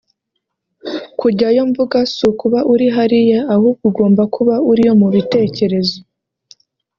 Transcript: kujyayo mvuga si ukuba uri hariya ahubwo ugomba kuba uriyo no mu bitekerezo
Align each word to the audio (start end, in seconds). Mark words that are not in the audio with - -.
kujyayo 1.19 1.61
mvuga 1.69 1.97
si 2.13 2.21
ukuba 2.31 2.59
uri 2.73 2.87
hariya 2.95 3.39
ahubwo 3.55 3.83
ugomba 3.89 4.23
kuba 4.35 4.55
uriyo 4.69 4.91
no 4.95 4.97
mu 5.01 5.07
bitekerezo 5.15 5.97